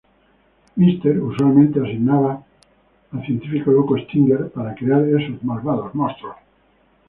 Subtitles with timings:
[0.77, 2.43] Mister, usualmente asignaba
[3.11, 6.37] al científico loco Stinger para crear estos malvados monstruos.